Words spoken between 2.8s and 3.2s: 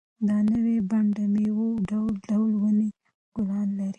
او